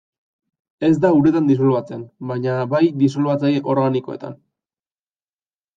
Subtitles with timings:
[0.87, 2.01] Ez da uretan disolbatzen,
[2.33, 4.37] baina bai disolbatzaile organikoetan.